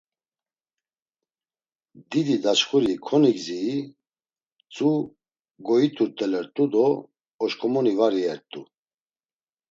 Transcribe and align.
Didi 2.09 2.35
daçxuri 2.43 2.93
konigziyi, 3.07 3.77
mtzu 3.89 4.89
goyt̆urt̆olert̆u 5.67 6.63
do 6.73 6.85
oşǩomoni 7.43 7.93
var 7.99 8.13
iyert̆u. 8.19 8.61